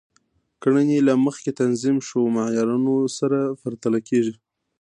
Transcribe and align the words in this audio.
کړنې 0.63 0.99
له 1.07 1.13
مخکې 1.25 1.51
تنظیم 1.61 1.97
شوو 2.07 2.33
معیارونو 2.37 2.95
سره 3.17 3.37
پرتله 3.61 3.99
کیږي. 4.09 4.35